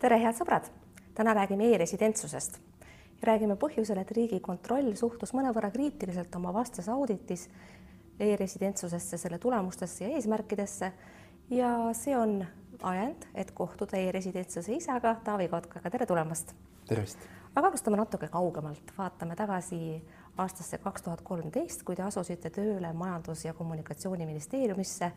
[0.00, 0.70] tere, head sõbrad!
[1.16, 2.58] täna räägime e-residentsusest
[3.22, 7.46] räägime põhjusel, et Riigikontroll suhtus mõnevõrra kriitiliselt oma vastases auditis
[8.20, 10.92] e-residentsusesse, selle tulemustesse ja eesmärkidesse
[11.50, 12.42] ja see on
[12.82, 16.52] ajend, et kohtuda e-residentsuse isaga Taavi Kotkaga, tere tulemast!
[16.88, 17.24] tervist!
[17.56, 19.80] aga alustame natuke kaugemalt, vaatame tagasi
[20.36, 25.12] aastasse kaks tuhat kolmteist, kui te asusite tööle Majandus- ja Kommunikatsiooniministeeriumisse.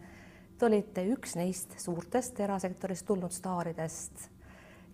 [0.58, 4.30] Te olite üks neist suurtest erasektorist tulnud staaridest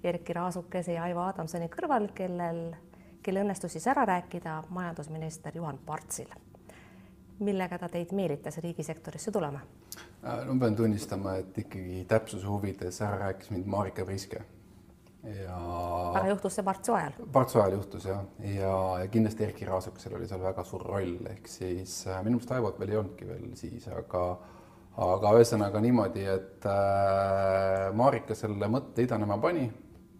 [0.10, 2.62] Erkki Raasukese ja Aivo Adamsoni kõrval, kellel,
[3.24, 6.30] kelle õnnestus siis ära rääkida majandusminister Juhan Partsil.
[7.40, 9.60] millega ta teid meelitas riigisektorisse tulema?
[10.46, 14.42] no pean tunnistama, et ikkagi täpsuse huvides ära rääkis mind Marika Priske
[15.44, 15.58] ja.
[16.14, 17.16] aga juhtus see Partsu ajal?
[17.34, 21.50] Partsu ajal juhtus jah, ja, ja kindlasti Erkki Raasukesel oli seal väga suur roll, ehk
[21.50, 24.26] siis äh, minu meelest Aivot veel ei olnudki veel siis, aga
[25.06, 29.66] aga ühesõnaga niimoodi, et äh, Marika selle mõtte idanema pani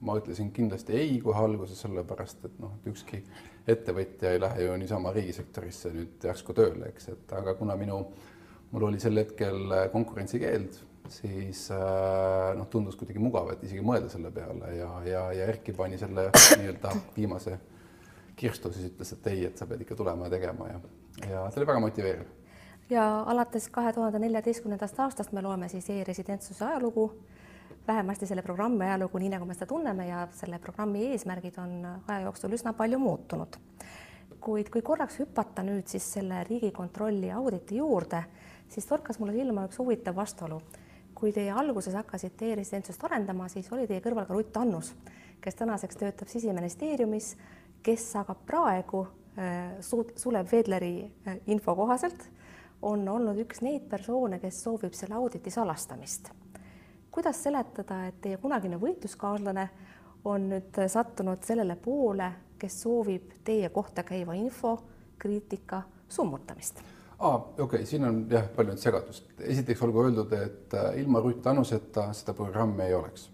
[0.02, 3.22] ma ütlesin kindlasti ei kohe alguses, sellepärast et noh, et ükski
[3.68, 8.02] ettevõtja ei lähe ju niisama riigisektorisse nüüd järsku tööle, eks, et aga kuna minu,
[8.72, 10.78] mul oli sel hetkel konkurentsikeeld,
[11.10, 15.74] siis äh, noh, tundus kuidagi mugav, et isegi mõelda selle peale ja, ja, ja Erkki
[15.78, 16.30] pani selle
[16.60, 17.60] nii-öelda viimase
[18.36, 20.82] kirstu, siis ütles, et ei, et sa pead ikka tulema ja tegema ja,
[21.30, 22.34] ja see oli väga motiveeriv.
[22.90, 27.10] ja alates kahe tuhande neljateistkümnendast aastast me loeme siis e-residentsuse ajalugu
[27.88, 32.20] vähemasti selle programmi ajalugu, nii nagu me seda tunneme ja selle programmi eesmärgid on aja
[32.26, 33.58] jooksul üsna palju muutunud.
[34.40, 38.24] kuid kui korraks hüpata nüüd siis selle Riigikontrolli auditi juurde,
[38.70, 40.62] siis torkas mulle silma üks huvitav vastuolu.
[41.16, 44.94] kui teie alguses hakkasite e-residentsust arendama, siis oli teie kõrval ka Rutt Annus,
[45.42, 47.36] kes tänaseks töötab Siseministeeriumis,
[47.84, 49.78] kes aga praegu äh,
[50.16, 52.30] Sulev Vedleri äh, info kohaselt
[52.82, 56.34] on olnud üks neid persoone, kes soovib selle auditi salastamist
[57.16, 59.70] kuidas seletada, et teie kunagine võitluskaaslane
[60.28, 62.28] on nüüd sattunud sellele poole,
[62.60, 64.76] kes soovib teie kohta käiva info,
[65.20, 66.82] kriitika summutamist?
[67.20, 69.30] aa, okei okay,, siin on jah, palju nüüd segadust.
[69.40, 73.30] esiteks olgu öeldud, et äh, ilma Rutt Annuseta seda programmi ei oleks.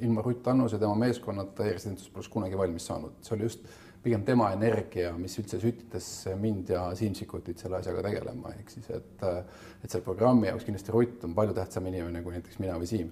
[0.00, 3.70] ilma Rutt Annuse tema meeskonnata e-residentsus poleks kunagi valmis saanud, see oli just
[4.02, 6.06] pigem tema energia, mis üldse sütitas
[6.40, 10.94] mind ja Siim Sikkutit selle asjaga tegelema, ehk siis et et selle programmi jaoks kindlasti
[10.94, 13.10] Rutt on palju tähtsam inimene kui näiteks mina või Siim.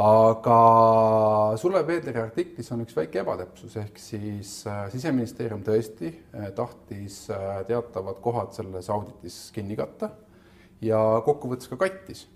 [0.00, 0.56] aga
[1.60, 7.62] Sulev Veedleri artiklis on üks väike ebatäpsus, ehk siis äh, siseministeerium tõesti äh, tahtis äh,
[7.68, 10.10] teatavad kohad selles auditis kinni katta
[10.82, 12.26] ja kokkuvõttes ka kattis.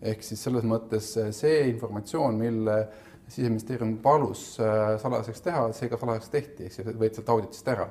[0.00, 2.80] ehk siis selles mõttes see informatsioon, mille
[3.28, 7.88] siseministeerium palus äh, salajaseks teha, see ka salajaseks tehti, ehk siis võeti sealt auditist ära.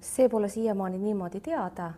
[0.00, 1.92] see pole siiamaani niimoodi teada.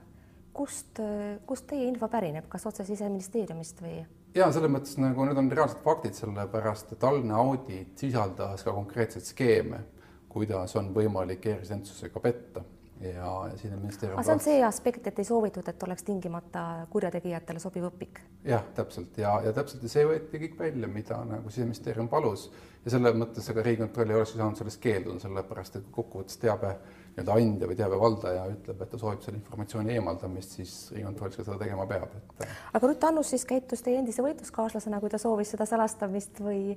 [0.53, 4.04] kust, äh, kust teie info pärineb, kas otse siseministeeriumist või?
[4.34, 9.25] ja selles mõttes nagu need on reaalsed faktid, sellepärast et algne audit sisaldas ka konkreetseid
[9.25, 9.84] skeeme,
[10.28, 12.64] kuidas on võimalik e-residentsusega petta
[13.02, 14.18] ja siseministeerium.
[14.18, 18.20] aga see on see aspekt, et ei soovitud, et oleks tingimata kurjategijatele sobiv õpik?
[18.46, 22.48] jah, täpselt ja, ja täpselt ja see võeti kõik välja, mida nagu siseministeerium palus
[22.84, 26.74] ja selles mõttes ega Riigikontroll ei oleks saanud sellest keelduda, sellepärast et kokkuvõttes teabe
[27.12, 31.58] nii-öelda andja või teabe valdaja ütleb, et ta soovib selle informatsiooni eemaldamist, siis Riigikontroll seda
[31.60, 32.46] tegema peab, et.
[32.72, 36.76] aga Ruth Annus siis käitus teie endise võitluskaaslasena, kui ta soovis seda salastamist või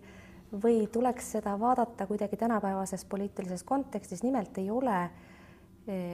[0.62, 5.34] või tuleks seda vaadata kuidagi tänapäevases poliitilises kontekstis, nimelt ei ole äh,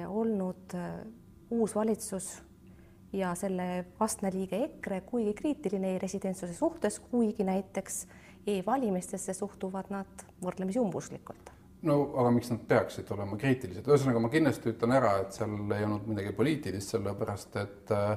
[0.07, 1.03] olnud eh,
[1.51, 2.41] uus valitsus
[3.13, 8.05] ja selle vastne liige EKRE kuigi kriitiline e-residentsuse suhtes, kuigi näiteks
[8.47, 11.51] e-valimistesse suhtuvad nad võrdlemisi umbusklikult.
[11.81, 15.85] no aga miks nad peaksid olema kriitilised, ühesõnaga ma kindlasti ütlen ära, et seal ei
[15.87, 18.15] olnud midagi poliitilist, sellepärast et äh,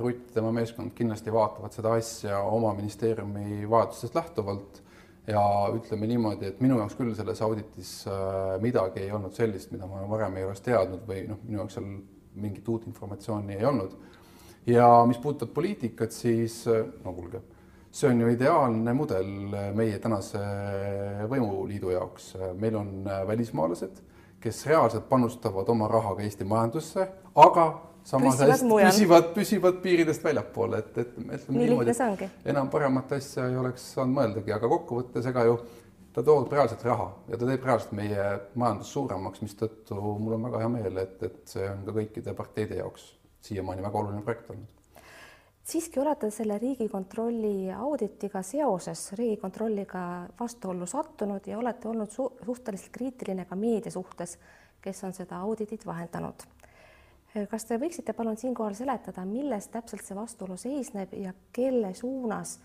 [0.00, 4.80] Rutt ja tema meeskond kindlasti vaatavad seda asja oma ministeeriumi vajadustest lähtuvalt
[5.28, 5.42] ja
[5.74, 10.02] ütleme niimoodi, et minu jaoks küll selles auditis äh, midagi ei olnud sellist, mida ma
[10.08, 11.88] varem ei oleks teadnud või noh, minu jaoks seal
[12.40, 13.96] mingit uut informatsiooni ei olnud.
[14.66, 17.42] ja mis puudutab poliitikat, siis äh, no kuulge,
[17.90, 19.30] see on ju ideaalne mudel
[19.76, 20.40] meie tänase
[21.28, 24.02] võimuliidu jaoks, meil on äh, välismaalased,
[24.40, 27.66] kes reaalselt panustavad oma rahaga Eesti majandusse, aga
[28.04, 28.68] samas hästi.
[28.70, 34.54] püsivad, püsivad piiridest väljapoole, et, et ütleme niimoodi, enam paremat asja ei oleks saanud mõeldagi,
[34.56, 35.60] aga kokkuvõttes ega ju
[36.12, 38.26] ta toob reaalselt raha ja ta teeb reaalselt meie
[38.58, 42.80] majandust suuremaks, mistõttu mul on väga hea meel, et, et see on ka kõikide parteide
[42.80, 43.10] jaoks
[43.46, 44.76] siiamaani väga oluline projekt olnud.
[45.70, 50.02] Siiski olete selle Riigikontrolli auditiga seoses Riigikontrolliga
[50.40, 54.38] vastuollu sattunud ja olete olnud su suhteliselt kriitiline ka meedia suhtes,
[54.82, 56.42] kes on seda auditit vahendanud
[57.50, 62.58] kas te võiksite palun siinkohal seletada, milles täpselt see vastuolu seisneb ja kelle suunas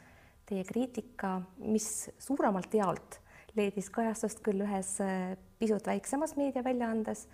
[0.46, 3.20] teie kriitika, mis suuremalt jaolt
[3.56, 4.98] leidis kajastust küll ühes
[5.60, 7.28] pisut väiksemas meediaväljaandes,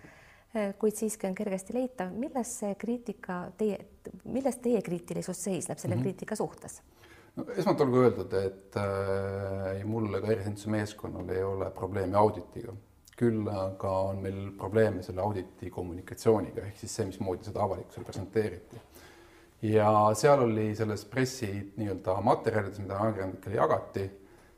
[0.78, 2.12] kuid siiski on kergesti leitav.
[2.12, 3.78] milles see kriitika teie,
[4.24, 6.04] milles teie kriitilisus seisneb selle mm -hmm.
[6.04, 6.82] kriitika suhtes?
[7.36, 12.74] no esmalt olgu öeldud, et äh, ei mul ega erisenduse meeskonnal ei ole probleemi auditiga
[13.18, 18.80] küll aga on meil probleeme selle auditi kommunikatsiooniga ehk siis see, mismoodi seda avalikkusele presenteeriti.
[19.68, 19.88] ja
[20.18, 24.06] seal oli selles pressi nii-öelda materjalides, mida ajakirjanikele jagati,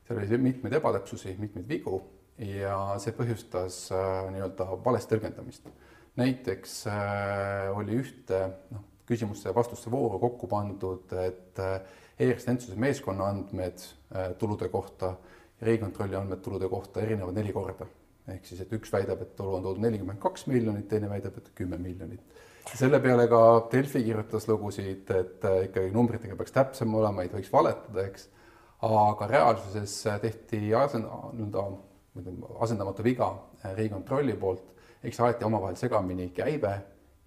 [0.06, 1.99] seal oli mitmeid ebatäpsusi, mitmeid vigu
[2.39, 5.69] ja see põhjustas äh, nii-öelda valest tõlgendamist.
[6.17, 8.41] näiteks äh, oli ühte
[8.71, 11.77] noh, küsimuste ja vastuste vooru kokku pandud, et äh,
[12.19, 15.17] e-residentsuse meeskonna andmed äh, tulude kohta
[15.61, 17.87] ja Riigikontrolli andmed tulude kohta erinevad neli korda
[18.32, 21.50] ehk siis, et üks väidab, et tulu on toodud nelikümmend kaks miljonit, teine väidab, et
[21.59, 22.21] kümme miljonit.
[22.75, 23.41] selle peale ka
[23.73, 28.31] Delfi kirjutas lugusid, et äh, ikkagi numbritega peaks täpsem olema, ei tohiks valetada, eks.
[28.85, 31.67] aga reaalsuses tehti asend-, nii-öelda
[32.65, 33.31] asendamatu viga
[33.65, 34.65] äh, Riigikontrolli poolt,
[35.05, 36.79] eks aeti omavahel segamini käibe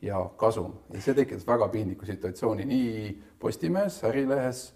[0.02, 2.98] ja kasum ja see tekitas väga piinliku situatsiooni nii
[3.40, 4.68] Postimehes, Ärilehes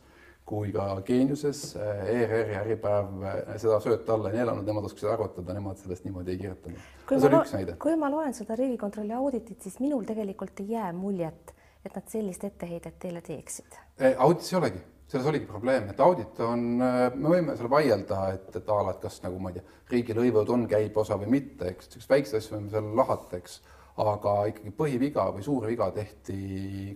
[0.52, 3.26] kui ka Geeniuses, ERR ja Äripäev
[3.62, 6.88] seda sööta alla ei neelanud, nemad oskasid arvutada, nemad sellest niimoodi ei kirjutanud.
[7.08, 7.76] see oli üks näide.
[7.80, 11.54] kui ma loen seda Riigikontrolli auditit, siis minul tegelikult ei jää muljet,
[11.86, 13.80] et nad sellist etteheidet teile teeksid.
[14.18, 14.84] auditis ei olegi,
[15.14, 19.04] selles oligi probleem, et audit on, me võime seal vaielda, et, et a la, et
[19.08, 22.74] kas nagu ma ei tea, riigilõivud on käibeosa või mitte, eks, niisuguseid väikseid asju võime
[22.76, 23.62] seal lahata, eks,
[24.02, 26.42] aga ikkagi põhiviga või suur viga tehti,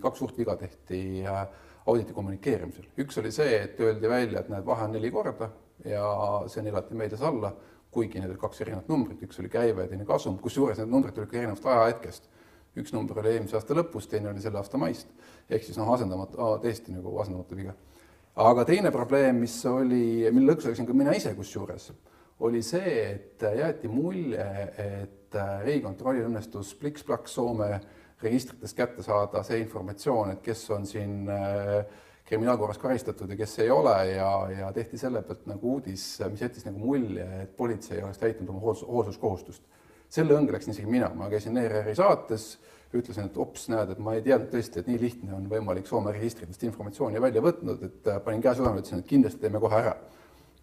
[0.02, 1.46] kaks suurt viga tehti äh,
[1.86, 2.88] auditi kommunikeerimisel.
[2.98, 5.50] üks oli see, et öeldi välja, et näed, vahe on neli korda
[5.84, 6.06] ja
[6.50, 7.52] see neelati meedias alla,
[7.94, 11.14] kuigi need olid kaks erinevat numbrit, üks oli käive ja teine kasum, kusjuures need numbrid
[11.16, 12.32] tulid ka erinevast ajahetkest.
[12.76, 15.08] üks number oli eelmise aasta lõpus, teine oli selle aasta maist.
[15.50, 17.74] ehk siis noh, asendamatu, täiesti nagu asendamatu viga.
[18.36, 21.92] aga teine probleem, mis oli, mille lõksu läksin ka mina ise kusjuures,
[22.40, 27.80] oli see, et jäeti mulje, et Riigikontrollil õnnestus pliks-plaks Soome
[28.22, 31.84] registritest kätte saada see informatsioon, et kes on siin äh,
[32.26, 36.66] kriminaalkorras karistatud ja kes ei ole ja, ja tehti selle pealt nagu uudis, mis jättis
[36.66, 39.62] nagu mulje, et politsei oleks täitnud oma hoolsus, hoolsuskohustust.
[40.08, 42.56] selle õnge läksin isegi mina, ma käisin ERR-i saates,
[42.94, 46.12] ütlesin, et ops, näed, et ma ei teadnud tõesti, et nii lihtne on võimalik Soome
[46.14, 49.96] registritest informatsiooni välja võtnud, et äh, panin käe südamele, ütlesin, et kindlasti teeme kohe ära.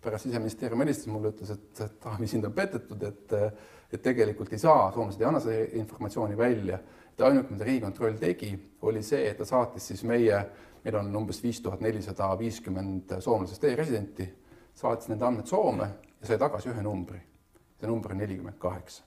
[0.04, 3.40] Pärast siseministeerium helistas mulle, ütles, et, et ah, sind on petetud, et
[3.94, 6.80] et tegelikult ei saa, soomlased ei anna seda informatsiooni välja
[7.14, 10.40] et ainuke, mida Riigikontroll tegi, oli see, et ta saatis siis meie,
[10.84, 14.28] meil on umbes viis tuhat nelisada viiskümmend soomlasest e-residenti,
[14.76, 15.90] saatis need andmed Soome
[16.20, 17.22] ja sai tagasi ühe numbri.
[17.80, 19.04] see number on nelikümmend kaheksa.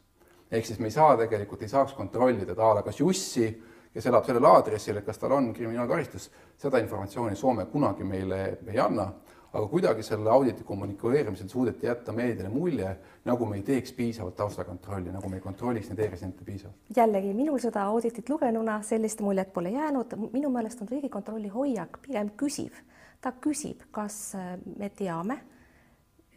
[0.51, 4.07] ehk siis me ei saa tegelikult, ei saaks kontrollida, et a la kas Jussi, kes
[4.07, 9.11] elab sellel aadressil, et kas tal on kriminaalkaristus, seda informatsiooni Soome kunagi meile ei anna
[9.57, 12.91] aga kuidagi selle auditi kommunikeerimisel suudeti jätta meediale mulje,
[13.25, 16.77] nagu me ei teeks piisavalt taustakontrolli, nagu me ei kontrolliks neid e-residente piisavalt.
[16.97, 22.31] jällegi minul seda auditit lugenuna sellist muljet pole jäänud, minu meelest on Riigikontrolli hoiak pigem
[22.43, 22.73] küsiv.
[23.21, 25.41] ta küsib, kas äh, me teame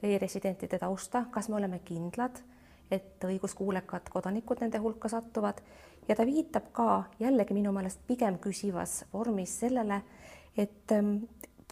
[0.03, 2.39] e-residentide tausta, kas me oleme kindlad,
[2.91, 5.59] et õiguskuulekad kodanikud nende hulka satuvad
[6.07, 10.01] ja ta viitab ka jällegi minu meelest pigem küsivas vormis sellele,
[10.57, 11.17] et ähm,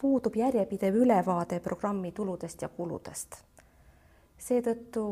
[0.00, 3.36] puudub järjepidev ülevaade programmi tuludest ja kuludest.
[4.38, 5.04] seetõttu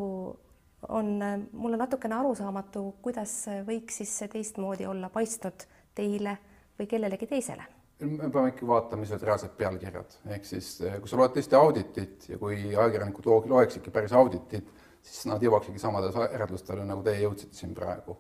[0.88, 1.08] on
[1.52, 6.36] mulle natukene arusaamatu, kuidas võiks siis teistmoodi olla paistnud teile
[6.78, 7.64] või kellelegi teisele
[8.00, 11.56] me peame ikka vaatama, mis olid reaalsed pealkirjad, ehk siis eh, kui sa loed tõesti
[11.56, 14.68] auditit ja kui ajakirjanikud loeksidki päris auditit,
[15.02, 18.18] siis nad jõuaksidki samadele järeldustele, nagu teie jõudsite siin praegu.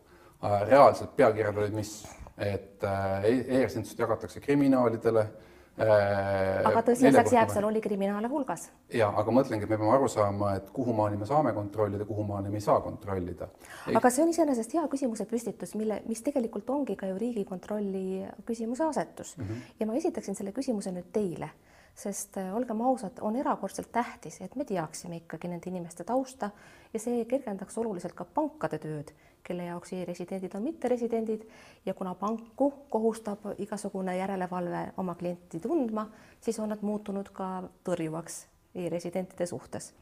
[0.68, 1.92] reaalsed pealkirjad olid mis,
[2.38, 5.45] et eh, e-residentsus jagatakse kriminaalidele Äh,
[5.76, 8.70] aga tõsiasjaks jääb, seal oli kriminaale hulgas.
[8.92, 12.60] ja aga mõtlengi, et me peame aru saama, et kuhumaani me saame kontrollida, kuhumaani me
[12.60, 13.48] ei saa kontrollida.
[13.92, 18.88] aga see on iseenesest hea küsimuse püstitus, mille, mis tegelikult ongi ka ju Riigikontrolli küsimuse
[18.88, 19.44] asetus mm.
[19.44, 19.72] -hmm.
[19.80, 21.50] ja ma esitaksin selle küsimuse nüüd teile
[21.96, 26.50] sest äh, olgem ausad, on erakordselt tähtis, et me teaksime ikkagi nende inimeste tausta
[26.92, 29.12] ja see kergendaks oluliselt ka pankade tööd,
[29.46, 31.46] kelle jaoks e-residendid on mitteresidendid
[31.86, 36.08] ja kuna panku kohustab igasugune järelevalve oma klienti tundma,
[36.40, 37.50] siis on nad muutunud ka
[37.86, 39.94] tõrjuvaks e-residentide suhtes.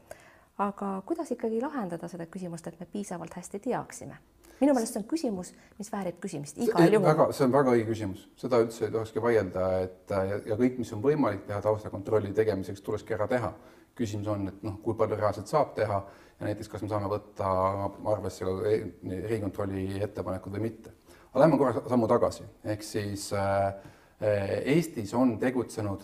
[0.57, 4.17] aga kuidas ikkagi lahendada seda küsimust, et me piisavalt hästi teaksime?
[4.61, 7.05] Minu meelest see on küsimus, mis väärib küsimist igal juhul.
[7.05, 10.77] väga, see on väga õige küsimus, seda üldse ei tohikski vaielda, et ja, ja kõik,
[10.81, 13.53] mis on võimalik teha taustakontrolli tegemiseks, tulekski ära teha.
[13.95, 16.01] küsimus on, et noh, kui palju reaalselt saab teha
[16.39, 17.51] ja näiteks, kas me saame võtta
[18.11, 20.91] arvesse ka Riigikontrolli ettepanekud või mitte.
[21.31, 23.73] aga lähme korra sammu tagasi, ehk siis äh,
[24.75, 26.03] Eestis on tegutsenud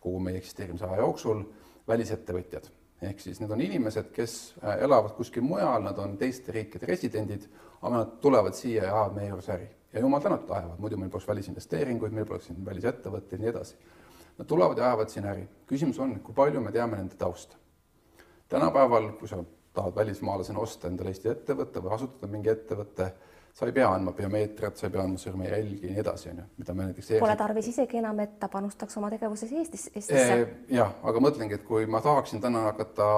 [0.00, 1.44] kogu meie eksisteerimise aja jooksul
[1.88, 2.70] välisettevõtjad
[3.02, 7.48] ehk siis need on inimesed, kes äh, elavad kuskil mujal, nad on teiste riikide residendid,
[7.80, 9.68] aga nad tulevad siia ja ajavad meie juures äri.
[9.92, 13.76] ja jumal tänatud ajavad, muidu meil poleks välisinvesteeringuid, meil poleks siin välisettevõtteid ja nii edasi.
[14.38, 15.48] Nad tulevad ja ajavad siin äri.
[15.66, 17.56] küsimus on, kui palju me teame nende tausta.
[18.48, 23.12] tänapäeval, kui sa tahad välismaalasena osta endale Eesti ettevõtte või asutada mingi ettevõtte,
[23.52, 26.44] sa ei pea andma biomeetriat, sa ei pea andma sõrmejälgi ja nii edasi, on ju,
[26.62, 30.38] mida me näiteks Pole tarvis isegi enam, et ta panustaks oma tegevuses Eestis, Eestisse.
[30.72, 33.08] jah, aga mõtlengi, et kui ma tahaksin täna hakata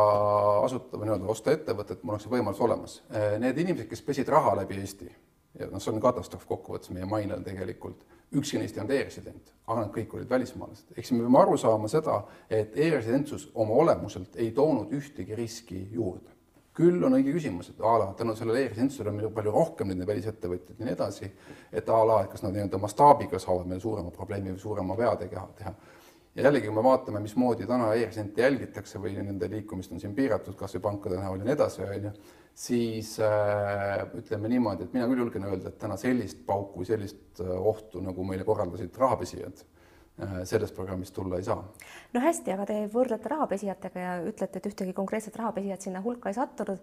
[0.64, 2.98] asutada või nii-öelda osta ettevõtet, mul oleks see võimalus olemas.
[3.38, 5.12] Need inimesed, kes pesid raha läbi Eesti
[5.60, 8.02] ja noh, see on katastroof kokkuvõttes meie mainele tegelikult,
[8.34, 10.90] ükski neist ei olnud e-resident, aga nad kõik olid välismaalased.
[10.96, 15.86] ehk siis me peame aru saama seda, et e-residentsus oma olemuselt ei toonud ühtegi riski
[15.94, 16.33] juurde
[16.74, 20.06] küll on õige küsimus, et a la tänu sellele e-residentsusele on meil palju rohkem neid
[20.08, 21.28] välisettevõtjaid ja nii edasi,
[21.70, 25.12] et a la, et kas nad nii-öelda mastaabiga saavad meil suurema probleemi või suurema vea
[25.20, 25.74] teha, teha.
[26.34, 30.56] ja jällegi, kui me vaatame, mismoodi täna e-residente jälgitakse või nende liikumist on siin piiratud,
[30.58, 32.14] kas või pankade näol ja nii edasi, on ju,
[32.66, 37.54] siis äh, ütleme niimoodi, et mina küll julgen öelda, et täna sellist pauku, sellist äh,
[37.54, 39.62] ohtu, nagu meile korraldasid rahapesijad
[40.44, 41.64] sellest programmist tulla ei saa.
[42.12, 46.36] no hästi, aga te võrdlete rahapesijatega ja ütlete, et ühtegi konkreetset rahapesijat sinna hulka ei
[46.36, 46.78] sattunud.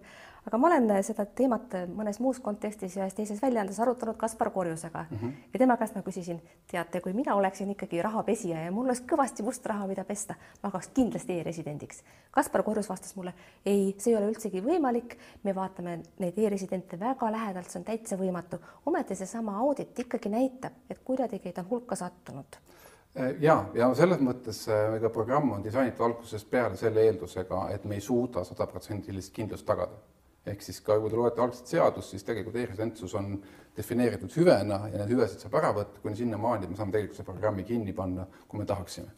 [0.46, 5.06] aga ma olen seda teemat mõnes muus kontekstis ja ühes teises väljaandes arutanud Kaspar Korjusega
[5.10, 5.32] mm -hmm.
[5.52, 9.42] ja tema käest ma küsisin, teate, kui mina oleksin ikkagi rahapesija ja mul oleks kõvasti
[9.42, 12.02] must raha, mida pesta, ma hakkaks kindlasti e-residendiks.
[12.30, 13.34] Kaspar Korjus vastas mulle,
[13.66, 18.16] ei, see ei ole üldsegi võimalik, me vaatame neid e-residente väga lähedalt, see on täitsa
[18.16, 18.58] võimatu.
[18.86, 22.90] ometi seesama audit ikkagi näitab, et kurjategijaid on hulka sattunud Äh,
[23.40, 27.98] ja, ja selles mõttes äh, ega programm on disainitud algusest peale selle eeldusega, et me
[27.98, 30.00] ei suuda sadaprotsendilist kindlust tagada.
[30.46, 33.36] ehk siis ka kui te loete algset seadust, siis tegelikult e-residentsus on
[33.76, 37.28] defineeritud hüvena ja need hüvesid saab ära võtta kuni sinnamaani, et me saame tegelikult selle
[37.28, 39.12] programmi kinni panna, kui me tahaksime.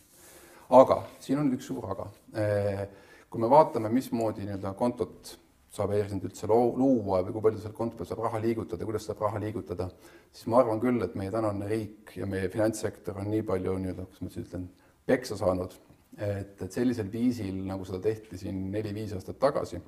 [0.71, 2.11] aga siin on üks suur aga.
[2.37, 2.85] Äh,
[3.31, 5.39] kui me vaatame, mismoodi nii-öelda kontot
[5.75, 9.25] saab e-resident üldse luua või kui palju sealt konto peal saab raha liigutada, kuidas saab
[9.25, 9.89] raha liigutada,
[10.33, 14.07] siis ma arvan küll, et meie tänane riik ja meie finantssektor on nii palju nii-öelda,
[14.07, 14.69] kuidas ma siis ütlen,
[15.07, 15.75] peksa saanud,
[16.15, 19.83] et, et sellisel viisil, nagu seda tehti siin neli-viis aastat tagasi,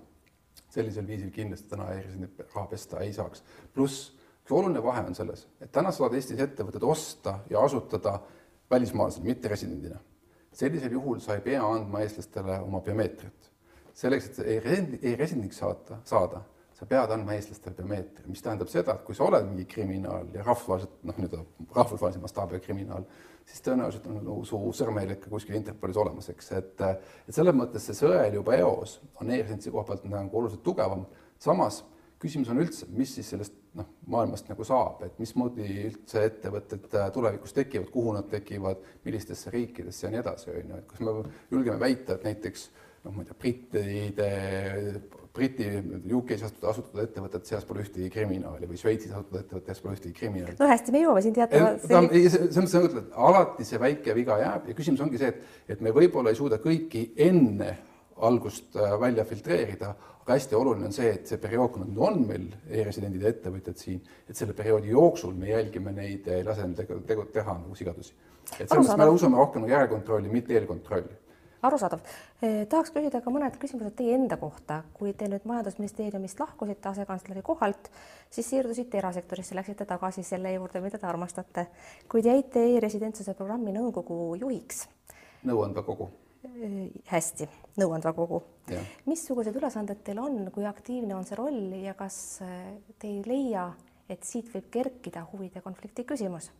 [0.75, 3.45] sellisel viisil kindlasti täna e-resident raha pesta ei saaks.
[3.75, 4.11] pluss
[4.43, 8.19] üks oluline vahe on selles, et täna saavad Eestis ettevõtted osta ja asutada
[8.71, 9.99] välismaalasena, mitte residendina.
[10.53, 13.51] sellisel juhul sa ei pea andma eestlastele oma biomeetriat
[13.97, 14.67] selleks, et
[15.03, 16.43] e-residendiks saata, saada,
[16.77, 20.45] sa pead andma eestlastele biomeetria, mis tähendab seda, et kui sa oled mingi kriminaal ja
[20.45, 23.07] rahvusvaheliselt, noh, nii-öelda rahvusvahelise mastaabiga kriminaal,
[23.49, 27.97] siis tõenäoliselt on su sõrmejälg ikka kuskil Interpolis olemas, eks, et et selles mõttes see
[27.97, 31.07] sõel juba eos on e-residentsi koha pealt nagu oluliselt tugevam,
[31.41, 31.81] samas
[32.21, 37.09] küsimus on üldse, mis siis sellest noh, maailmast nagu saab, et mismoodi üldse ettevõtted äh,
[37.13, 41.17] tulevikus tekivad, kuhu nad tekivad, millistesse riikidesse ja nii edasi, on ju, et kas me
[41.53, 44.31] julgeme väita, et näiteks äh, noh, ma ei tea, brittide,
[45.37, 45.67] Briti,
[46.17, 50.57] UK-s asutatud ettevõtete seas pole ühtegi kriminaali või Šveitsis asutatud ettevõtete seas pole ühtegi kriminaali.
[50.59, 51.75] no hästi, me jõuame siin teatava.
[51.83, 55.93] selles mõttes et alati see väike viga jääb ja küsimus ongi see, et, et me
[55.97, 57.75] võib-olla ei suuda kõiki enne
[58.29, 62.23] algust äh, välja filtreerida, aga hästi oluline on see, et see periood, kui nad on
[62.31, 66.81] meil e-residendid ja ettevõtjad siin, et selle perioodi jooksul me jälgime neid ei lase neil
[66.81, 68.17] tegu, tegu, teha nagu sigadusi.
[68.57, 71.26] et selles mõttes me usume rohkem järelkontrolli, mitte eelkontrolli
[71.67, 72.03] arusaadav
[72.43, 72.65] eh,.
[72.71, 77.91] tahaks küsida ka mõned küsimused teie enda kohta, kui te nüüd Majandusministeeriumist lahkusite asekantsleri kohalt,
[78.31, 81.67] siis siirdusite erasektorisse, läksite tagasi selle juurde, mida te armastate,
[82.11, 84.87] kuid jäite e-residentsuse programmi nõukogu juhiks.
[85.47, 86.11] nõuandva kogu
[86.45, 86.93] eh,.
[87.13, 87.49] hästi,
[87.83, 88.43] nõuandva kogu.
[89.07, 93.71] missugused ülesanded teil on, kui aktiivne on see roll ja kas eh, te ei leia,
[94.09, 96.51] et siit võib kerkida huvide konflikti küsimus?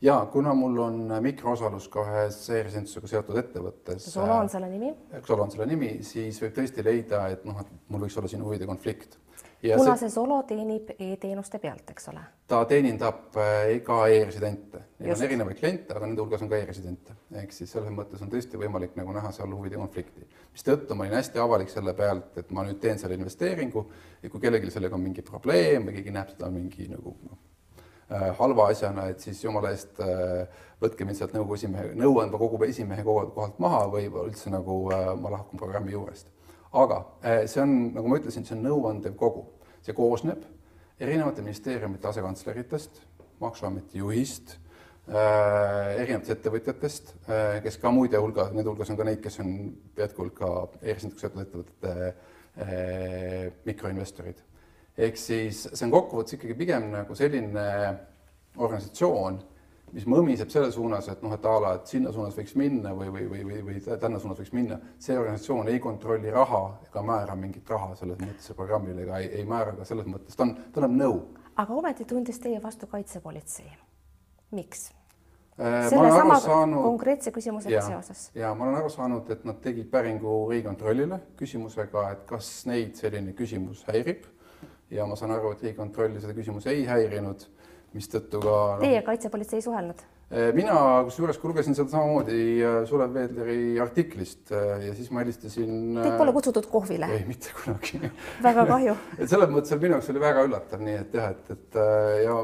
[0.00, 4.08] ja kuna mul on mikroosalus ka ühes e-residentsusega seotud ettevõttes.
[4.12, 4.92] Solo on selle nimi?
[5.24, 8.44] Solo on selle nimi, siis võib tõesti leida, et noh, et mul võiks olla siin
[8.44, 9.16] huvide konflikt.
[9.62, 12.24] kuna see, see Solo teenib e-teenuste pealt, eks ole?
[12.46, 15.22] ta teenindab äh, ka e-residente, neil Just.
[15.22, 18.60] on erinevaid kliente, aga nende hulgas on ka e-residente, ehk siis selles mõttes on tõesti
[18.60, 20.28] võimalik nagu näha seal huvide konflikti.
[20.56, 23.84] Mistõttu ma olin hästi avalik selle pealt, et ma nüüd teen selle investeeringu
[24.22, 27.42] ja kui kellelgi sellega on mingi probleem või keegi näeb seda mingi nagu noh,
[28.06, 30.44] Äh, halva asjana, et siis jumala eest äh,
[30.78, 35.32] võtke mind sealt nõukogu esimehe, nõuandva kogu esimehe kohalt maha või üldse nagu äh, ma
[35.32, 36.30] lahkun programmi juurest.
[36.76, 37.00] aga
[37.48, 39.42] see on, nagu ma ütlesin, see on nõuandev kogu,
[39.82, 40.44] see koosneb
[41.00, 43.02] erinevate ministeeriumite asekantsleritest,
[43.40, 44.54] Maksuameti juhist,
[45.06, 47.14] erinevatest ettevõtjatest,
[47.62, 49.52] kes ka muide hulga, nende hulgas on ka neid, kes on
[49.98, 50.50] jätkuvalt ka
[50.82, 51.92] e-residentidega seotud ettevõtete
[53.68, 54.42] mikroinvestorid
[54.96, 57.66] ehk siis see on kokkuvõttes ikkagi pigem nagu selline
[58.56, 59.38] organisatsioon,
[59.92, 63.10] mis mõmiseb selle suunas, et noh, et a la, et sinna suunas võiks minna või,
[63.12, 67.36] või, või, või, või tänna suunas võiks minna, see organisatsioon ei kontrolli raha ega määra
[67.38, 70.82] mingit raha selles mõttes programmile ega ei, ei määra ka selles mõttes, ta on, ta
[70.82, 71.20] annab nõu.
[71.56, 73.68] aga ometi tundis teie vastu kaitsepolitsei.
[74.56, 74.88] Miks?
[75.56, 78.26] Äh, sellesama saanud, konkreetse küsimusega ja, seoses.
[78.36, 83.32] ja ma olen aru saanud, et nad tegid päringu Riigikontrollile küsimusega, et kas neid selline
[83.38, 84.26] küsimus häirib
[84.92, 87.46] ja ma saan aru, et Riigikontrolli seda küsimus ei häirinud
[87.96, 90.04] mistõttu ka no, Teie kaitsepolitsei ei suhelnud?
[90.26, 90.74] Eh, mina
[91.06, 95.74] kusjuures lugesin seda samamoodi eh, Sulev Veedleri artiklist eh, ja siis ma helistasin.
[96.00, 97.06] Teid pole kutsutud kohvile?
[97.14, 98.00] ei, mitte kunagi
[98.48, 101.78] väga kahju et selles mõttes minu jaoks oli väga üllatav, nii et jah, et, et
[102.24, 102.34] ja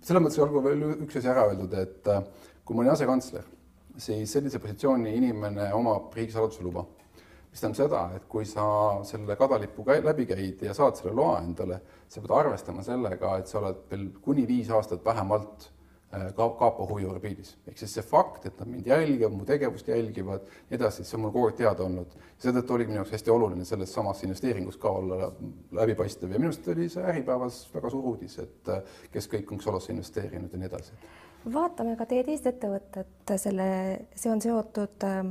[0.00, 2.08] selles mõttes olgu veel üks asi ära öeldud, et
[2.64, 3.44] kui ma olin asekantsler,
[4.00, 6.86] siis sellise positsiooni inimene omab riigisaladuse luba
[7.50, 8.64] mis tähendab seda, et kui sa
[9.04, 13.60] selle kadalipu läbi käid ja saad selle loa endale, sa pead arvestama sellega, et sa
[13.60, 15.79] oled veel kuni viis aastat vähemalt äh,
[16.34, 17.56] kapo huviorbiidis.
[17.68, 21.22] ehk siis see fakt, et nad mind jälgivad, mu tegevust jälgivad, nii edasi, see on
[21.24, 22.16] mul kogu aeg teada olnud.
[22.38, 25.32] seetõttu oligi minu jaoks hästi oluline selles samas investeeringus ka olla
[25.78, 29.62] läbipaistev ja minu arust oli see Äripäevas väga suur uudis, et äh, kes kõik on
[29.62, 30.98] Xolosse investeerinud ja nii edasi.
[31.52, 33.70] vaatame ka teie teist ettevõtet, selle,
[34.14, 35.22] see on seotud äh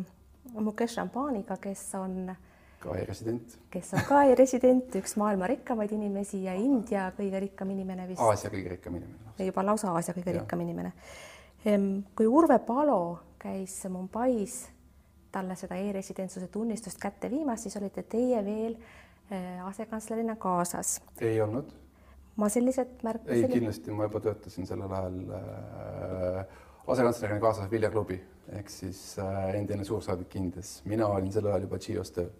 [0.57, 2.31] Mukesh Ambaniga, kes on
[2.79, 8.07] ka e-resident, kes on ka e-resident, üks maailma rikkamaid inimesi ja India kõige rikkam inimene
[8.07, 8.21] vist.
[8.23, 9.45] Aasia kõige rikkam inimene.
[9.45, 10.41] juba lausa Aasia kõige ja.
[10.41, 10.93] rikkam inimene.
[12.15, 13.01] kui Urve Palo
[13.39, 14.61] käis Mumbais
[15.31, 18.75] talle seda e-residentsuse tunnistust kätte viimas, siis olite teie veel
[19.29, 20.99] eh, asekantslerina kaasas.
[21.21, 21.69] ei olnud.
[22.35, 23.27] ma sellised märk-.
[23.27, 28.19] ei, kindlasti ma juba töötasin sellel ajal äh, asekantslerina kaasas Vilja Klubi
[28.57, 32.31] ehk siis äh, endine suursaadik Indias, mina olin sel ajal juba Tšios tööl.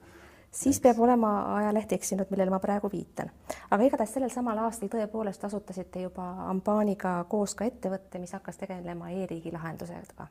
[0.52, 3.32] Siis peab olema ajaleht eksinud, millele ma praegu viitan.
[3.72, 9.10] aga igatahes sellel samal aastal tõepoolest asutasite juba Ambaniga koos ka ettevõtte, mis hakkas tegelema
[9.10, 10.28] e-riigi lahendusega.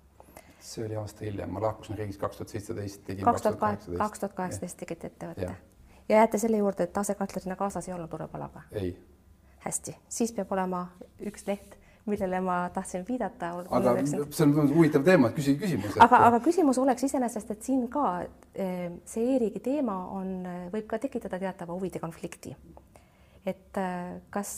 [0.61, 3.99] see oli aasta hiljem, ma lahkusin riigist kaks tuhat seitseteist, tegin kaks tuhat kaheksateist.
[3.99, 5.55] kaks tuhat kaheksateist tegite ettevõtte ja.
[6.09, 8.63] ja jääte selle juurde, et asekantslerina kaasas ei olnud Urve Palaga?
[8.73, 8.97] ei.
[9.67, 10.89] hästi, siis peab olema
[11.21, 11.79] üks leht
[12.11, 13.53] millele ma tahtsin viidata.
[13.71, 15.97] aga see on huvitav teema, küsi küsimus.
[16.05, 18.07] aga, aga küsimus oleks iseenesest, et siin ka
[18.55, 20.41] eh, see e-riigi teema on,
[20.73, 22.57] võib ka tekitada teatava huvide konflikti.
[23.47, 24.55] et eh, kas,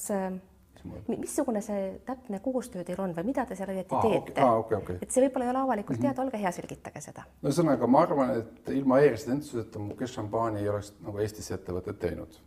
[1.09, 4.61] missugune see täpne koostöö teil on või mida te seal õieti teete ah,?
[4.63, 5.01] Okay, okay.
[5.03, 6.15] et see võib-olla ei ole avalikult mm -hmm.
[6.15, 7.25] teada, olge hea, selgitage seda.
[7.43, 12.41] no ühesõnaga, ma arvan, et ilma e-residentsuseta Mukesh Ambani ei oleks nagu Eestis ettevõtet teinud,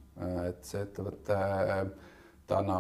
[0.48, 1.38] et see ettevõte
[2.48, 2.80] täna,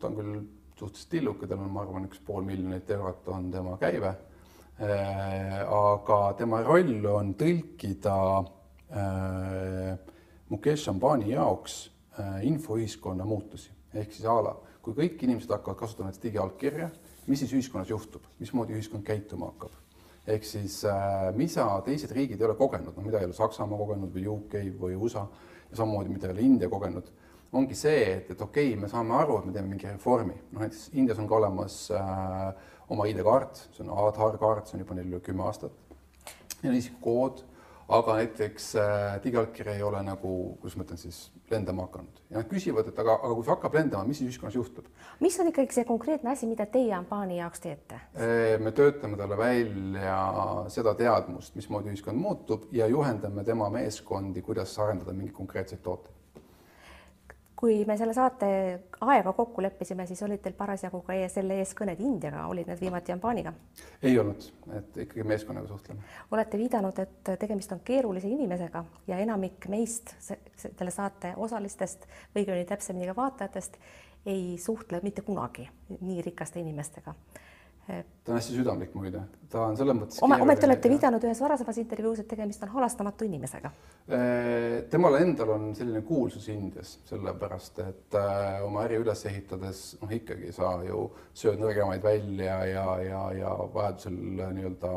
[0.00, 0.38] ta on küll
[0.76, 4.12] suhteliselt tilluke, tal on, ma arvan, üks pool miljonit eurot on tema käive.
[4.76, 8.16] Äh, aga tema roll on tõlkida
[8.92, 9.94] äh,
[10.52, 11.78] Mukesh Ambani jaoks
[12.20, 13.72] äh, infoühiskonna muutusi.
[13.96, 14.52] Ehk siis a la,
[14.84, 16.90] kui kõik inimesed hakkavad kasutama näiteks digiallkirja,
[17.26, 19.72] mis siis ühiskonnas juhtub, mismoodi ühiskond käituma hakkab?
[20.26, 20.80] Ehk siis
[21.38, 24.96] mida teised riigid ei ole kogenud, noh, mida ei ole Saksamaa kogenud või UK või
[24.98, 25.22] USA
[25.70, 27.12] ja samamoodi, mida ei ole India kogenud
[27.52, 30.64] ongi see, et, et okei okay,, me saame aru, et me teeme mingi reformi, noh
[30.64, 32.48] näiteks Indias on ka olemas äh,
[32.92, 35.74] oma ID-kaart, see on Aadhaar kaart, see on juba neil üle kümme aastat.
[36.62, 37.44] Neil on isikukood,
[37.96, 42.48] aga näiteks äh, digiallkiri ei ole nagu, kuidas ma ütlen siis, lendama hakanud ja nad
[42.50, 44.88] küsivad, et aga, aga kui see hakkab lendama, mis siis ühiskonnas juhtub?
[45.22, 48.00] mis on ikkagi see konkreetne asi, mida teie Ambani jaoks teete?
[48.18, 50.16] Äh, me töötame talle välja
[50.74, 56.15] seda teadmust, mismoodi ühiskond muutub ja juhendame tema meeskondi, kuidas arendada mingeid konkreetseid tooteid
[57.56, 58.48] kui me selle saate
[59.00, 62.80] aega kokku leppisime, siis olid teil parasjagu ka ees, selle ees kõned Indiaga, olid need
[62.80, 63.52] viimati Ambaniga?
[64.02, 64.44] ei olnud,
[64.76, 66.04] et ikkagi meeskonnaga suhtleme.
[66.30, 72.68] olete viidanud, et tegemist on keerulise inimesega ja enamik meist, selle saate osalistest või õigemini
[72.68, 73.80] täpsemini ka vaatajatest,
[74.26, 75.68] ei suhtle mitte kunagi
[76.00, 77.14] nii rikaste inimestega
[77.86, 79.20] ta on hästi südamlik muide,
[79.50, 80.18] ta on selles mõttes.
[80.22, 83.70] ometi olete viidanud ühes varasemas intervjuus, et tegemist on halastamatu inimesega.
[84.90, 90.52] temal endal on selline kuulsus Indias, sellepärast et äh, oma äri üles ehitades noh, ikkagi
[90.52, 94.18] sa ju sööd nõrgemaid välja ja, ja, ja vajadusel
[94.58, 94.92] nii-öelda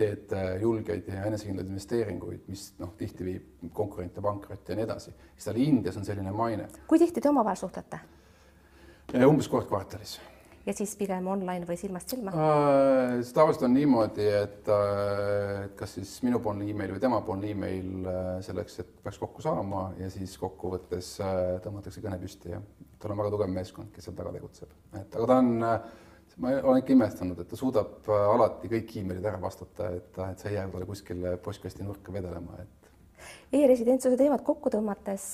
[0.00, 5.14] teed äh, julgeid ja enesekindlaid investeeringuid, mis noh, tihti viib konkurente pankrotti ja nii edasi.
[5.34, 6.68] siis tal Indias on selline maine.
[6.86, 8.04] kui tihti te omavahel suhtlete?
[9.26, 10.20] umbes kord kvartalis
[10.66, 13.14] ja siis pigem online või silmast silma äh,?
[13.22, 18.80] see tavaliselt on niimoodi, et äh, kas siis minupoolne email või temapoolne email äh, selleks,
[18.82, 21.16] et peaks kokku saama ja siis kokkuvõttes
[21.64, 22.60] tõmmatakse kõne püsti ja
[23.00, 25.50] tal on väga tugev meeskond, kes seal taga tegutseb, et aga ta on
[26.40, 30.48] ma olen ikka imestanud, et ta suudab alati kõik emailid ära vastata, et, et sa
[30.48, 32.79] ei jää talle kuskile postkasti nurka vedelema, et
[33.52, 35.26] E-residentsuse teemat kokku tõmmates,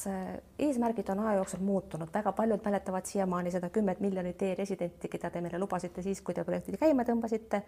[0.58, 5.40] eesmärgid on aja jooksul muutunud, väga paljud mäletavad siiamaani seda kümmet miljonit e-residenti, keda te
[5.44, 7.62] meile lubasite siis, kui te projektid käima tõmbasite.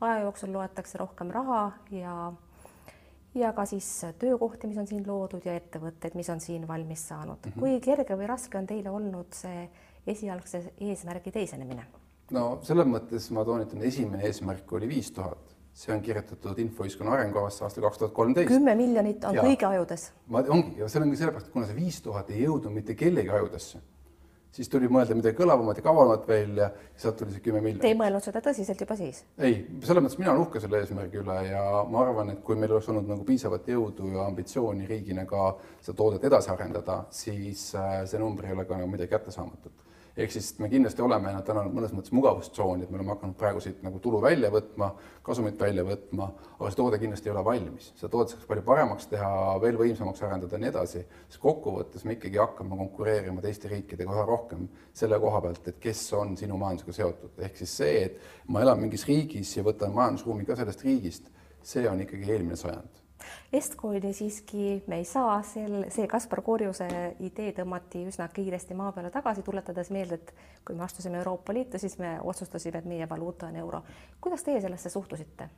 [0.00, 2.32] aja jooksul loetakse rohkem raha ja
[3.36, 7.38] ja ka siis töökohti, mis on siin loodud ja ettevõtteid, mis on siin valmis saanud
[7.44, 7.52] mm.
[7.52, 7.60] -hmm.
[7.60, 9.68] kui kerge või raske on teile olnud see
[10.06, 11.86] esialgse eesmärgi teisenemine?
[12.30, 17.64] no selles mõttes ma toonitan, esimene eesmärk oli viis tuhat see on kirjutatud infoühiskonna arengukavasse
[17.66, 18.48] aastal kaks tuhat kolmteist.
[18.48, 20.06] kümme miljonit on ja, kõigi ajudes.
[20.32, 23.28] ma, ongi ja see on ka sellepärast, kuna see viis tuhat ei jõudnud mitte kellegi
[23.28, 23.82] ajudesse,
[24.56, 27.82] siis tuli mõelda midagi kõlavamat ja kavalamat veel ja sealt tuli see kümme miljonit.
[27.84, 29.20] Te ei mõelnud seda tõsiselt juba siis?
[29.36, 32.72] ei, selles mõttes mina olen uhke selle eesmärgi üle ja ma arvan, et kui meil
[32.72, 35.50] oleks olnud nagu piisavat jõudu ja ambitsiooni riigina ka
[35.82, 39.85] seda toodet edasi arendada, siis äh, see number ei ole ka nagu midagi kättesaamatut
[40.16, 43.82] ehk siis me kindlasti oleme täna mõnes mõttes mugavustsooni, et me oleme hakanud praegu siit
[43.84, 44.90] nagu tulu välja võtma,
[45.26, 47.90] kasumit välja võtma, aga see toode kindlasti ei ole valmis.
[48.00, 49.30] seda toodet saaks palju paremaks teha,
[49.62, 54.26] veel võimsamaks arendada ja nii edasi, sest kokkuvõttes me ikkagi hakkame konkureerima teiste riikidega üha
[54.28, 57.36] rohkem selle koha pealt, et kes on sinu majandusega seotud.
[57.38, 61.28] ehk siis see, et ma elan mingis riigis ja võtan majandusruumi ka sellest riigist,
[61.62, 63.05] see on ikkagi eelmine sajand
[63.52, 66.88] Estcoini siiski me ei saa, sel, see Kaspar Korjuse
[67.24, 70.32] idee tõmmati üsna kiiresti maa peale tagasi, tuletades meelde, et
[70.66, 73.82] kui me astusime Euroopa Liitu, siis me otsustasime, et meie valuuta on euro.
[74.20, 75.48] kuidas teie sellesse suhtusite?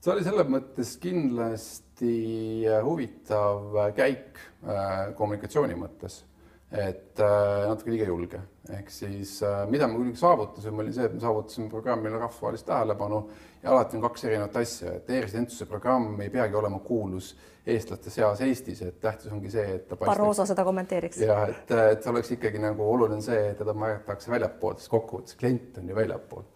[0.00, 6.22] see oli selles mõttes kindlasti huvitav käik äh, kommunikatsiooni mõttes
[6.70, 11.16] et äh, natuke liiga julge, ehk siis äh, mida me muidugi saavutasime, oli see, et
[11.16, 13.24] me saavutasime programmile rahvusvahelist tähelepanu
[13.62, 17.34] ja alati on kaks erinevat asja, et e-residentsuse programm ei peagi olema kuulus
[17.66, 21.20] eestlaste seas Eestis, et tähtis ongi see, et ta Barroso seda kommenteeriks.
[21.24, 25.76] jah, et, et oleks ikkagi nagu oluline see, et teda märgatakse väljapoolt, sest kokkuvõttes klient
[25.82, 26.46] on ju väljapool.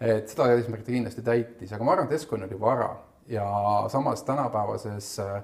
[0.00, 2.90] et seda eesmärki ta kindlasti täitis, aga ma arvan, et Escon oli vara
[3.28, 3.46] ja
[3.92, 5.42] samas tänapäevases äh,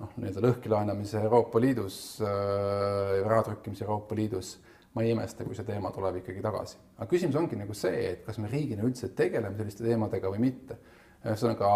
[0.00, 4.56] noh, nii-öelda lõhkilaenamise Euroopa Liidus äh,, raha trükkimise Euroopa Liidus,
[4.94, 6.78] ma ei imesta, kui see teema tuleb ikkagi tagasi.
[6.98, 10.78] aga küsimus ongi nagu see, et kas me riigina üldse tegeleme selliste teemadega või mitte.
[11.24, 11.70] ühesõnaga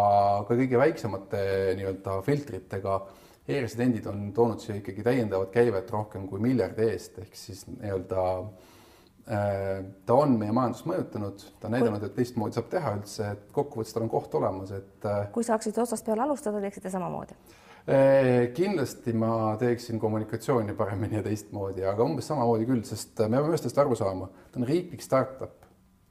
[0.46, 1.40] ka kõige väiksemate
[1.78, 2.98] nii-öelda filtritega
[3.48, 9.86] e-residendid on toonud siia ikkagi täiendavat käivet rohkem kui miljardi eest, ehk siis nii-öelda äh,
[10.06, 13.96] ta on meie majandust mõjutanud, ta on näidanud, et teistmoodi saab teha üldse, et kokkuvõttes
[13.96, 17.38] tal on koht olemas, et äh, kui saaksite otsast peale alustada, teeksite samamoodi?
[17.88, 23.48] Äh, kindlasti ma teeksin kommunikatsiooni paremini ja teistmoodi, aga umbes samamoodi küll, sest me peame
[23.48, 25.64] ühest asjast aru saama, ta on riiklik startup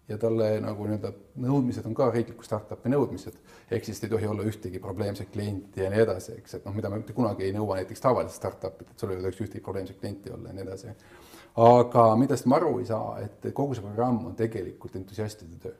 [0.09, 1.11] ja talle nagu nii-öelda
[1.43, 3.37] nõudmised on ka riikliku startup'i nõudmised,
[3.69, 6.89] ehk siis ei tohi olla ühtegi probleemset klienti ja nii edasi, eks, et noh, mida
[6.89, 10.33] me mitte kunagi ei nõua näiteks tavaliselt startup'ilt, et sul ei tohiks ühtegi probleemset klienti
[10.33, 10.95] olla ja nii edasi.
[11.67, 15.77] aga millest ma aru ei saa, et kogu see programm on tegelikult entusiastide töö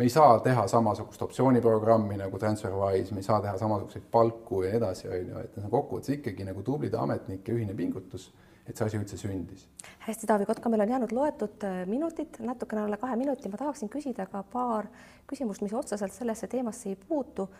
[0.00, 4.70] me ei saa teha samasugust optsiooniprogrammi nagu TransferWise, me ei saa teha samasuguseid palku ja
[4.70, 8.30] nii edasi, on ju, et see on kokkuvõttes ikkagi nagu tublide ametnike ühine pingutus,
[8.64, 9.66] et see asi üldse sündis.
[10.06, 13.92] hästi, Taavi Kotka, meil on jäänud loetud äh, minutid, natukene alla kahe minuti, ma tahaksin
[13.92, 14.88] küsida ka paar
[15.28, 17.50] küsimust, mis otseselt sellesse teemasse ei puutu,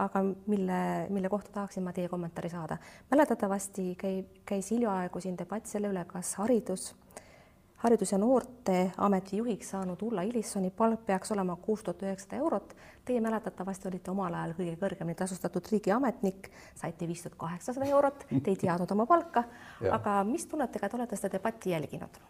[0.00, 0.80] aga mille,
[1.12, 2.80] mille kohta tahaksin ma teie kommentaari saada.
[3.10, 6.94] mäletatavasti käib, käis hiljaaegu siin debatt selle üle, kas haridus
[7.84, 12.76] haridus- ja Noorteameti juhiks saanud Ulla Ilissoni palk peaks olema kuus tuhat üheksasada eurot.
[13.04, 18.52] Teie mäletatavasti olite omal ajal kõige kõrgemini tasustatud riigiametnik, saite viis tuhat kaheksasada eurot, te
[18.52, 19.44] ei teadnud oma palka,
[19.90, 22.20] aga mis tunnetega te olete seda debatti jälginud?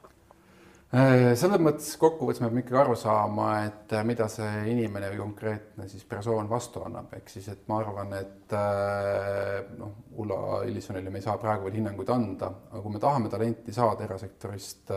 [0.90, 5.20] Äh, selles mõttes kokkuvõttes me peame ikkagi aru saama, et äh, mida see inimene või
[5.20, 11.12] konkreetne siis persoon vastu annab, ehk siis, et ma arvan, et äh, noh, Ulla Illissonile
[11.14, 14.90] me ei saa praegu veel hinnanguid anda, aga kui me tahame talenti saada erasektorist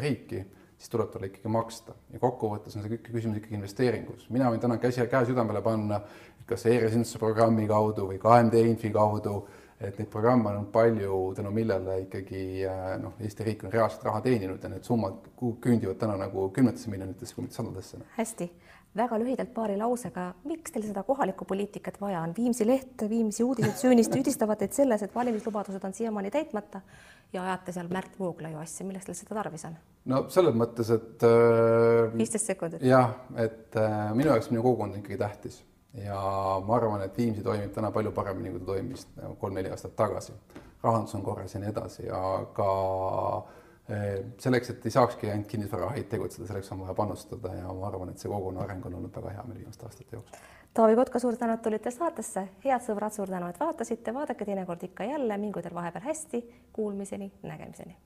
[0.00, 0.40] riiki,
[0.78, 4.30] siis tuleb talle ikkagi maksta ja kokkuvõttes on see kõik küsimus ikkagi investeeringus.
[4.32, 6.00] mina võin täna käsi, käe südamele panna,
[6.48, 9.42] kas e-residentsuse programmi kaudu või KMD Infi kaudu
[9.88, 14.22] et neid programme on palju, tänu millele ikkagi äh, noh, Eesti riik on reaalselt raha
[14.24, 18.00] teeninud ja need summad küündivad täna nagu kümnetesse miljonitesse, kui mitte sadadesse.
[18.18, 18.48] hästi,
[18.96, 22.34] väga lühidalt paari lausega, miks teil seda kohalikku poliitikat vaja on?
[22.36, 26.80] Viimsi Leht, Viimsi uudised süünist süüdistavad teid selles, et valimislubadused on siiamaani täitmata
[27.32, 29.76] ja ajate seal Märt Vooglaiu asja, milleks teil seda tarvis on?
[30.10, 32.82] no selles mõttes, et äh, viisteist sekundit.
[32.84, 35.62] jah, et äh, minu jaoks minu kogukond on ikkagi tähtis
[35.94, 36.20] ja
[36.66, 40.32] ma arvan, et Viimsi toimib täna palju paremini, kui ta toimis nagu kolm-neli aastat tagasi.
[40.82, 42.72] rahandus on korras ja nii edasi, aga
[43.88, 48.10] eh, selleks, et ei saakski ainult kinnisvarahaid tegutseda, selleks on vaja panustada ja ma arvan,
[48.12, 50.50] et see kogukonna areng on olnud väga hea meil viimaste aastate jooksul.
[50.74, 54.82] Taavi Kotka, suur tänu, et tulite saatesse, head sõbrad, suur tänu, et vaatasite, vaadake teinekord
[54.90, 57.96] ikka jälle, mingu teil vahepeal hästi, kuulmiseni, nägemiseni